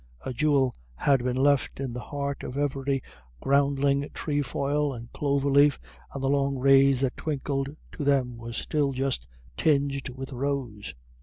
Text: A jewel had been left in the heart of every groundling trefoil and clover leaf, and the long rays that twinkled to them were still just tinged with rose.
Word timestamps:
A 0.25 0.33
jewel 0.33 0.73
had 0.95 1.23
been 1.23 1.35
left 1.35 1.79
in 1.79 1.91
the 1.93 1.99
heart 1.99 2.41
of 2.41 2.57
every 2.57 3.03
groundling 3.39 4.09
trefoil 4.15 4.93
and 4.95 5.13
clover 5.13 5.47
leaf, 5.51 5.79
and 6.15 6.23
the 6.23 6.27
long 6.27 6.57
rays 6.57 7.01
that 7.01 7.15
twinkled 7.15 7.75
to 7.91 8.03
them 8.03 8.35
were 8.39 8.51
still 8.53 8.93
just 8.93 9.27
tinged 9.57 10.09
with 10.09 10.33
rose. 10.33 10.95